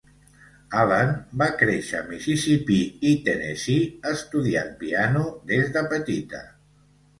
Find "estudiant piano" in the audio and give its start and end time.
4.15-5.25